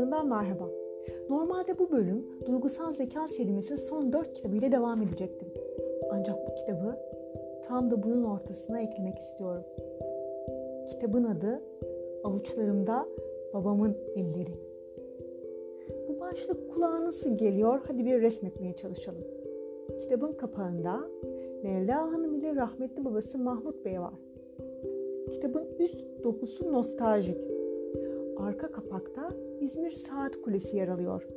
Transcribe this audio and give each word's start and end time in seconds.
kitaplığından 0.00 0.28
merhaba. 0.28 0.68
Normalde 1.30 1.78
bu 1.78 1.90
bölüm 1.90 2.26
Duygusal 2.46 2.92
Zeka 2.92 3.28
serimizin 3.28 3.76
son 3.76 4.12
4 4.12 4.32
kitabıyla 4.32 4.72
devam 4.72 5.02
edecektim. 5.02 5.48
Ancak 6.10 6.36
bu 6.48 6.54
kitabı 6.54 6.96
tam 7.68 7.90
da 7.90 8.02
bunun 8.02 8.24
ortasına 8.24 8.80
eklemek 8.80 9.18
istiyorum. 9.18 9.64
Kitabın 10.90 11.24
adı 11.24 11.62
Avuçlarımda 12.24 13.06
Babamın 13.54 13.96
Elleri. 14.16 14.54
Bu 16.08 16.20
başlık 16.20 16.74
kulağa 16.74 17.04
nasıl 17.04 17.30
geliyor? 17.38 17.80
Hadi 17.86 18.04
bir 18.04 18.22
resmetmeye 18.22 18.72
çalışalım. 18.72 19.24
Kitabın 20.02 20.32
kapağında 20.32 21.00
Mevla 21.62 22.12
Hanım 22.12 22.34
ile 22.34 22.56
rahmetli 22.56 23.04
babası 23.04 23.38
Mahmut 23.38 23.84
Bey 23.84 24.00
var. 24.00 24.14
Kitabın 25.30 25.64
üst 25.78 26.24
dokusu 26.24 26.72
nostaljik. 26.72 27.38
Arka 28.36 28.70
kapakta 28.70 29.30
İzmir 29.60 29.90
Saat 29.90 30.36
Kulesi 30.42 30.76
yer 30.76 30.88
alıyor. 30.88 31.28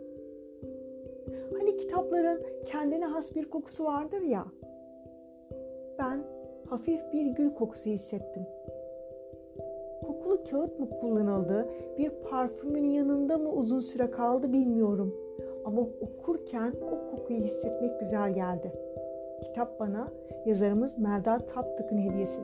Hani 1.57 1.77
kitapların 1.77 2.41
kendine 2.65 3.05
has 3.05 3.35
bir 3.35 3.49
kokusu 3.49 3.85
vardır 3.85 4.21
ya. 4.21 4.45
Ben 5.99 6.23
hafif 6.69 7.13
bir 7.13 7.25
gül 7.25 7.53
kokusu 7.53 7.89
hissettim. 7.89 8.43
Kokulu 10.05 10.43
kağıt 10.43 10.79
mı 10.79 10.89
kullanıldı, 10.89 11.69
bir 11.97 12.09
parfümün 12.09 12.83
yanında 12.83 13.37
mı 13.37 13.51
uzun 13.51 13.79
süre 13.79 14.11
kaldı 14.11 14.53
bilmiyorum. 14.53 15.15
Ama 15.65 15.81
okurken 15.81 16.73
o 16.81 17.11
kokuyu 17.11 17.39
hissetmek 17.39 17.99
güzel 17.99 18.33
geldi. 18.33 18.71
Kitap 19.43 19.79
bana 19.79 20.07
yazarımız 20.45 20.97
Melda 20.97 21.37
Taptık'ın 21.37 21.97
hediyesi. 21.97 22.39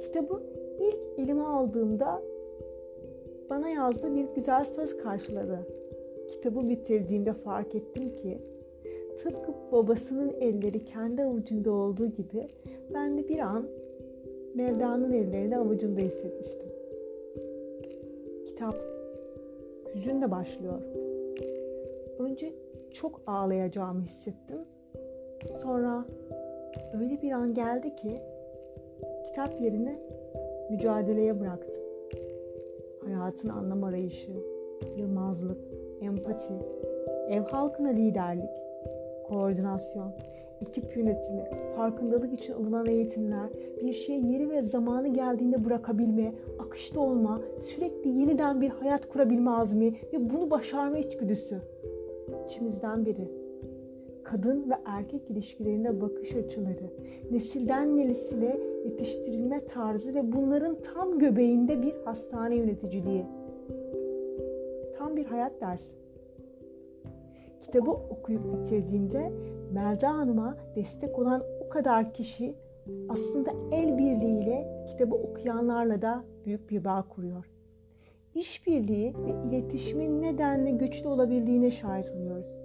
Kitabı 0.00 0.42
ilk 0.80 1.18
elime 1.18 1.42
aldığımda 1.42 2.22
bana 3.50 3.68
yazdığı 3.68 4.14
bir 4.14 4.26
güzel 4.34 4.64
söz 4.64 4.96
karşıladı. 4.96 5.66
Kitabı 6.28 6.68
bitirdiğimde 6.68 7.32
fark 7.32 7.74
ettim 7.74 8.16
ki 8.16 8.38
tıpkı 9.22 9.52
babasının 9.72 10.32
elleri 10.40 10.84
kendi 10.84 11.22
avucunda 11.22 11.70
olduğu 11.70 12.06
gibi 12.06 12.48
ben 12.94 13.18
de 13.18 13.28
bir 13.28 13.38
an 13.38 13.66
Mevda'nın 14.54 15.12
ellerini 15.12 15.58
avucumda 15.58 16.00
hissetmiştim. 16.00 16.68
Kitap 18.46 18.74
hüzünle 19.94 20.30
başlıyor. 20.30 20.82
Önce 22.18 22.52
çok 22.92 23.20
ağlayacağımı 23.26 24.02
hissettim. 24.02 24.58
Sonra 25.52 26.04
öyle 27.00 27.22
bir 27.22 27.32
an 27.32 27.54
geldi 27.54 27.96
ki 27.96 28.20
kitap 29.26 29.60
yerine 29.60 29.98
mücadeleye 30.70 31.40
bıraktım. 31.40 31.87
Hayatın 33.14 33.48
anlam 33.48 33.84
arayışı, 33.84 34.32
yılmazlık, 34.96 35.58
empati, 36.00 36.54
ev 37.28 37.42
halkına 37.42 37.88
liderlik, 37.88 38.50
koordinasyon, 39.28 40.12
ekip 40.60 40.96
yönetimi, 40.96 41.44
farkındalık 41.76 42.32
için 42.32 42.52
alınan 42.52 42.86
eğitimler, 42.86 43.48
bir 43.82 43.92
şeyi 43.92 44.32
yeri 44.32 44.50
ve 44.50 44.62
zamanı 44.62 45.08
geldiğinde 45.08 45.64
bırakabilme, 45.64 46.32
akışta 46.58 47.00
olma, 47.00 47.40
sürekli 47.58 48.10
yeniden 48.10 48.60
bir 48.60 48.68
hayat 48.68 49.08
kurabilme 49.08 49.50
azmi 49.50 49.94
ve 50.12 50.30
bunu 50.30 50.50
başarma 50.50 50.98
içgüdüsü. 50.98 51.58
İçimizden 52.46 53.06
biri. 53.06 53.37
Kadın 54.30 54.70
ve 54.70 54.74
erkek 54.84 55.30
ilişkilerine 55.30 56.00
bakış 56.00 56.34
açıları, 56.34 56.90
nesilden 57.30 57.96
nesile 57.96 58.60
yetiştirilme 58.84 59.64
tarzı 59.64 60.14
ve 60.14 60.32
bunların 60.32 60.76
tam 60.82 61.18
göbeğinde 61.18 61.82
bir 61.82 61.94
hastane 62.04 62.56
yöneticiliği. 62.56 63.24
Tam 64.98 65.16
bir 65.16 65.24
hayat 65.24 65.60
dersi. 65.60 65.96
Kitabı 67.60 67.90
okuyup 67.90 68.42
bitirdiğimde 68.52 69.32
Melda 69.72 70.18
Hanım'a 70.18 70.56
destek 70.76 71.18
olan 71.18 71.42
o 71.66 71.68
kadar 71.68 72.14
kişi 72.14 72.54
aslında 73.08 73.50
el 73.72 73.98
birliğiyle 73.98 74.84
kitabı 74.86 75.14
okuyanlarla 75.14 76.02
da 76.02 76.24
büyük 76.46 76.70
bir 76.70 76.84
bağ 76.84 77.04
kuruyor. 77.08 77.50
İşbirliği 78.34 79.14
ve 79.14 79.48
iletişimin 79.48 80.22
nedenle 80.22 80.70
güçlü 80.70 81.08
olabildiğine 81.08 81.70
şahit 81.70 82.10
oluyoruz. 82.10 82.58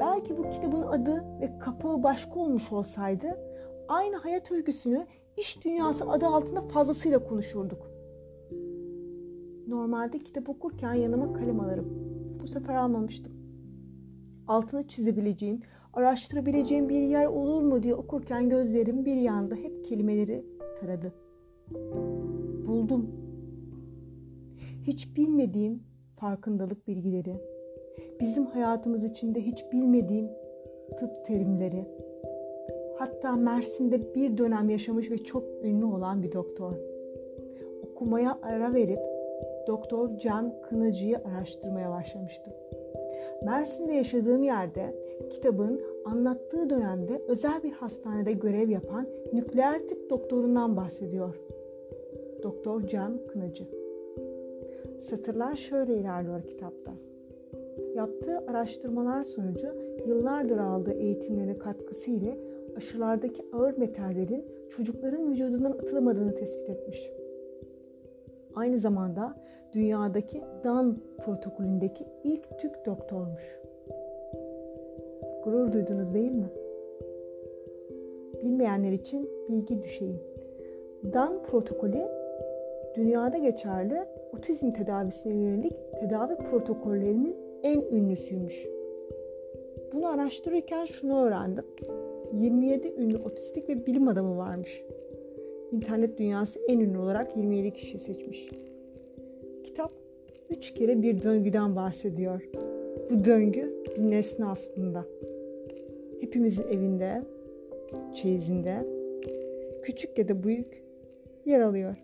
Belki 0.00 0.38
bu 0.38 0.50
kitabın 0.50 0.82
adı 0.82 1.24
ve 1.40 1.58
kapağı 1.58 2.02
başka 2.02 2.40
olmuş 2.40 2.72
olsaydı 2.72 3.38
aynı 3.88 4.16
hayat 4.16 4.52
öyküsünü 4.52 5.06
iş 5.36 5.64
dünyası 5.64 6.10
adı 6.10 6.26
altında 6.26 6.60
fazlasıyla 6.60 7.24
konuşurduk. 7.24 7.90
Normalde 9.68 10.18
kitap 10.18 10.48
okurken 10.48 10.94
yanıma 10.94 11.32
kalem 11.32 11.60
alırım. 11.60 11.86
Bu 12.42 12.46
sefer 12.46 12.74
almamıştım. 12.74 13.32
Altını 14.48 14.88
çizebileceğim, 14.88 15.60
araştırabileceğim 15.92 16.88
bir 16.88 17.02
yer 17.02 17.26
olur 17.26 17.62
mu 17.62 17.82
diye 17.82 17.94
okurken 17.94 18.48
gözlerim 18.48 19.04
bir 19.04 19.16
yanda 19.16 19.54
hep 19.54 19.84
kelimeleri 19.84 20.44
taradı. 20.80 21.12
Buldum. 22.66 23.10
Hiç 24.82 25.16
bilmediğim 25.16 25.82
farkındalık 26.16 26.88
bilgileri, 26.88 27.40
bizim 28.20 28.46
hayatımız 28.46 29.04
içinde 29.04 29.40
hiç 29.40 29.72
bilmediğim 29.72 30.28
tıp 30.98 31.24
terimleri, 31.26 31.84
hatta 32.98 33.32
Mersin'de 33.32 34.14
bir 34.14 34.38
dönem 34.38 34.70
yaşamış 34.70 35.10
ve 35.10 35.18
çok 35.18 35.44
ünlü 35.62 35.84
olan 35.84 36.22
bir 36.22 36.32
doktor. 36.32 36.72
Okumaya 37.82 38.38
ara 38.42 38.74
verip 38.74 39.00
Doktor 39.66 40.18
Cem 40.18 40.52
Kınacı'yı 40.62 41.18
araştırmaya 41.18 41.90
başlamıştım. 41.90 42.52
Mersin'de 43.44 43.92
yaşadığım 43.92 44.42
yerde 44.42 44.94
kitabın 45.30 45.80
anlattığı 46.04 46.70
dönemde 46.70 47.22
özel 47.28 47.62
bir 47.62 47.72
hastanede 47.72 48.32
görev 48.32 48.68
yapan 48.68 49.06
nükleer 49.32 49.88
tıp 49.88 50.10
doktorundan 50.10 50.76
bahsediyor. 50.76 51.40
Doktor 52.42 52.82
Cem 52.82 53.26
Kınacı. 53.26 53.64
Satırlar 55.00 55.56
şöyle 55.56 55.98
ilerliyor 55.98 56.42
kitapta. 56.42 56.92
Yaptığı 57.94 58.38
araştırmalar 58.38 59.22
sonucu 59.22 59.74
yıllardır 60.06 60.58
aldığı 60.58 60.92
eğitimlerin 60.92 61.58
katkısı 61.58 62.10
ile 62.10 62.38
aşılardaki 62.76 63.44
ağır 63.52 63.78
metallerin 63.78 64.44
çocukların 64.68 65.30
vücudundan 65.30 65.72
atılamadığını 65.72 66.34
tespit 66.34 66.70
etmiş. 66.70 67.10
Aynı 68.54 68.78
zamanda 68.78 69.34
dünyadaki 69.72 70.42
DAN 70.64 70.96
protokolündeki 71.18 72.06
ilk 72.24 72.58
Türk 72.58 72.86
doktormuş. 72.86 73.60
Gurur 75.44 75.72
duydunuz 75.72 76.14
değil 76.14 76.32
mi? 76.32 76.48
Bilmeyenler 78.42 78.92
için 78.92 79.30
bilgi 79.48 79.82
düşeyim. 79.82 80.20
DAN 81.12 81.42
protokolü 81.42 82.08
dünyada 82.94 83.38
geçerli 83.38 84.04
otizm 84.32 84.70
tedavisine 84.72 85.34
yönelik 85.34 85.76
tedavi 86.00 86.36
protokollerinin 86.36 87.49
en 87.62 87.80
ünlüsüymüş. 87.80 88.66
Bunu 89.92 90.06
araştırırken 90.06 90.84
şunu 90.84 91.24
öğrendim. 91.24 91.64
27 92.32 92.94
ünlü 92.98 93.16
otistik 93.16 93.68
ve 93.68 93.86
bilim 93.86 94.08
adamı 94.08 94.36
varmış. 94.36 94.84
İnternet 95.72 96.18
dünyası 96.18 96.60
en 96.68 96.80
ünlü 96.80 96.98
olarak 96.98 97.36
27 97.36 97.72
kişi 97.72 97.98
seçmiş. 97.98 98.48
Kitap 99.64 99.92
üç 100.50 100.74
kere 100.74 101.02
bir 101.02 101.22
döngüden 101.22 101.76
bahsediyor. 101.76 102.42
Bu 103.10 103.24
döngü 103.24 103.84
bir 103.96 104.10
nesne 104.10 104.46
aslında. 104.46 105.04
Hepimizin 106.20 106.62
evinde, 106.62 107.22
çeyizinde, 108.14 108.86
küçük 109.82 110.18
ya 110.18 110.28
da 110.28 110.42
büyük 110.42 110.82
yer 111.44 111.60
alıyor. 111.60 111.96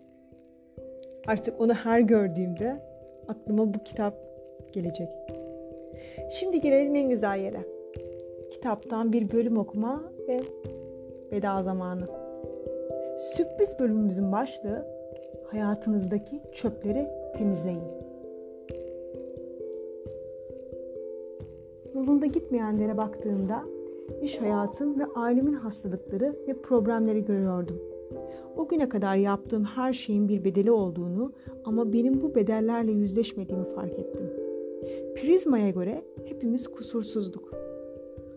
Artık 1.27 1.61
onu 1.61 1.73
her 1.73 1.99
gördüğümde 1.99 2.81
aklıma 3.27 3.73
bu 3.73 3.83
kitap 3.83 4.13
gelecek. 4.73 5.09
Şimdi 6.29 6.61
gelelim 6.61 6.95
en 6.95 7.09
güzel 7.09 7.39
yere. 7.39 7.65
Kitaptan 8.51 9.13
bir 9.13 9.31
bölüm 9.31 9.57
okuma 9.57 10.03
ve 10.27 10.39
veda 11.31 11.63
zamanı. 11.63 12.07
Sürpriz 13.17 13.79
bölümümüzün 13.79 14.31
başlığı 14.31 14.85
hayatınızdaki 15.47 16.41
çöpleri 16.51 17.07
temizleyin. 17.37 17.83
Yolunda 21.95 22.25
gitmeyenlere 22.25 22.97
baktığımda 22.97 23.63
iş 24.21 24.41
hayatım 24.41 24.99
ve 24.99 25.03
ailemin 25.15 25.53
hastalıkları 25.53 26.35
ve 26.47 26.61
problemleri 26.61 27.25
görüyordum. 27.25 27.81
O 28.57 28.67
güne 28.67 28.89
kadar 28.89 29.15
yaptığım 29.15 29.63
her 29.63 29.93
şeyin 29.93 30.29
bir 30.29 30.43
bedeli 30.43 30.71
olduğunu 30.71 31.31
ama 31.65 31.93
benim 31.93 32.21
bu 32.21 32.35
bedellerle 32.35 32.91
yüzleşmediğimi 32.91 33.65
fark 33.75 33.99
ettim. 33.99 34.46
Prizma'ya 35.15 35.69
göre 35.69 36.03
hepimiz 36.25 36.67
kusursuzduk. 36.67 37.53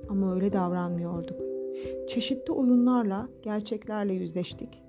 Ama 0.08 0.34
öyle 0.34 0.52
davranmıyorduk. 0.52 1.40
Çeşitli 2.08 2.52
oyunlarla, 2.52 3.28
gerçeklerle 3.42 4.12
yüzleştik. 4.12 4.82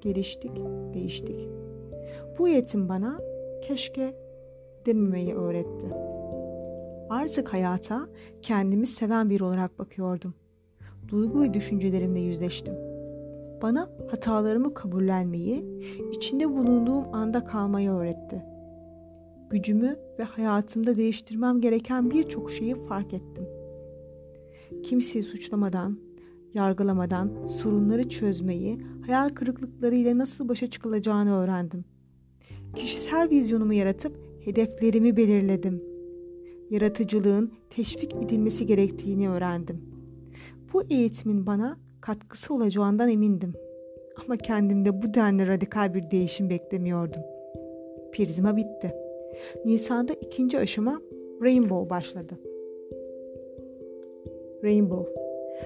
Geliştik, 0.00 0.52
değiştik. 0.94 1.48
Bu 2.38 2.48
eğitim 2.48 2.88
bana 2.88 3.20
keşke 3.62 4.14
dememeyi 4.86 5.34
öğretti. 5.34 5.86
Artık 7.10 7.52
hayata 7.52 8.08
kendimi 8.42 8.86
seven 8.86 9.30
biri 9.30 9.44
olarak 9.44 9.78
bakıyordum. 9.78 10.34
Duygu 11.08 11.42
ve 11.42 11.54
düşüncelerimle 11.54 12.20
yüzleştim. 12.20 12.74
Bana 13.62 13.90
hatalarımı 14.10 14.74
kabullenmeyi, 14.74 15.64
içinde 16.12 16.48
bulunduğum 16.48 17.14
anda 17.14 17.44
kalmayı 17.44 17.90
öğretti. 17.90 18.42
Gücümü 19.50 19.96
ve 20.18 20.22
hayatımda 20.22 20.94
değiştirmem 20.94 21.60
gereken 21.60 22.10
birçok 22.10 22.50
şeyi 22.50 22.74
fark 22.74 23.14
ettim. 23.14 23.44
Kimseyi 24.82 25.22
suçlamadan, 25.22 25.98
yargılamadan 26.54 27.46
sorunları 27.46 28.08
çözmeyi, 28.08 28.78
hayal 29.06 29.28
kırıklıklarıyla 29.28 30.18
nasıl 30.18 30.48
başa 30.48 30.70
çıkılacağını 30.70 31.36
öğrendim. 31.36 31.84
Kişisel 32.74 33.30
vizyonumu 33.30 33.72
yaratıp 33.72 34.16
hedeflerimi 34.44 35.16
belirledim. 35.16 35.82
Yaratıcılığın 36.70 37.52
teşvik 37.70 38.14
edilmesi 38.14 38.66
gerektiğini 38.66 39.30
öğrendim. 39.30 39.80
Bu 40.72 40.82
eğitimin 40.82 41.46
bana 41.46 41.78
katkısı 42.00 42.54
olacağından 42.54 43.08
emindim. 43.08 43.54
Ama 44.24 44.36
kendimde 44.36 45.02
bu 45.02 45.14
denli 45.14 45.46
radikal 45.46 45.94
bir 45.94 46.10
değişim 46.10 46.50
beklemiyordum. 46.50 47.22
Prizma 48.12 48.56
bitti. 48.56 49.05
Nisan'da 49.64 50.12
ikinci 50.12 50.58
aşama 50.58 51.02
Rainbow 51.42 51.90
başladı. 51.90 52.34
Rainbow, 54.64 55.12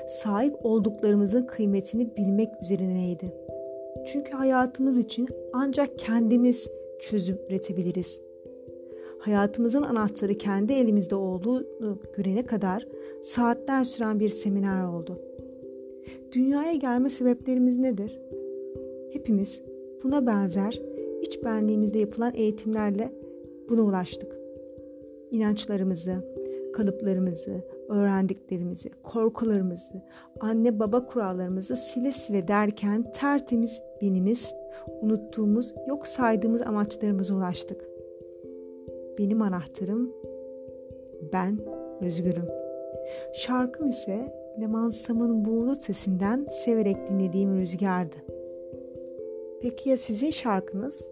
sahip 0.09 0.55
olduklarımızın 0.63 1.47
kıymetini 1.47 2.17
bilmek 2.17 2.49
üzerineydi. 2.63 3.33
Çünkü 4.07 4.33
hayatımız 4.33 4.99
için 4.99 5.29
ancak 5.53 5.99
kendimiz 5.99 6.69
çözüm 7.01 7.39
üretebiliriz. 7.49 8.21
Hayatımızın 9.19 9.83
anahtarı 9.83 10.35
kendi 10.35 10.73
elimizde 10.73 11.15
olduğunu 11.15 11.99
görene 12.17 12.47
kadar 12.47 12.87
saatler 13.23 13.85
süren 13.85 14.21
bir 14.21 14.29
seminer 14.29 14.85
oldu. 14.85 15.21
Dünyaya 16.33 16.75
gelme 16.75 17.11
sebeplerimiz 17.11 17.79
nedir? 17.79 18.21
Hepimiz 19.13 19.61
buna 20.05 20.27
benzer 20.27 20.81
iç 21.23 21.45
benliğimizde 21.45 21.99
yapılan 21.99 22.33
eğitimlerle 22.35 23.13
buna 23.71 23.83
ulaştık. 23.83 24.37
İnançlarımızı, 25.31 26.15
kalıplarımızı, 26.73 27.63
öğrendiklerimizi, 27.89 28.91
korkularımızı, 29.03 30.03
anne 30.41 30.79
baba 30.79 31.07
kurallarımızı 31.07 31.77
sile 31.77 32.13
sile 32.13 32.49
derken 32.49 33.11
tertemiz 33.11 33.83
benimiz, 34.03 34.55
unuttuğumuz, 35.01 35.75
yok 35.87 36.07
saydığımız 36.07 36.63
amaçlarımıza 36.63 37.35
ulaştık. 37.35 37.89
Benim 39.19 39.43
anahtarım 39.43 40.13
ben 41.33 41.59
özgürüm. 42.01 42.49
Şarkım 43.35 43.89
ise 43.89 44.35
Leman 44.61 44.91
Sam'ın 44.91 45.45
buğulu 45.45 45.75
sesinden 45.75 46.47
severek 46.65 47.07
dinlediğim 47.11 47.61
rüzgardı. 47.61 48.17
Peki 49.63 49.91
ya 49.91 49.97
sizin 49.97 50.31
şarkınız? 50.31 51.09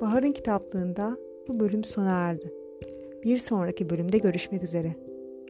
Bahar'ın 0.00 0.32
kitaplığında 0.32 1.16
bu 1.48 1.60
bölüm 1.60 1.84
sona 1.84 2.10
erdi. 2.10 2.52
Bir 3.24 3.38
sonraki 3.38 3.90
bölümde 3.90 4.18
görüşmek 4.18 4.62
üzere. 4.62 4.94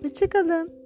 Hoşçakalın. 0.03 0.86